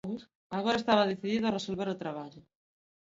Agora 0.57 0.81
estaba 0.81 1.09
decidido 1.11 1.45
a 1.47 1.55
resolver 1.57 1.87
o 1.89 1.99
traballo. 2.03 2.41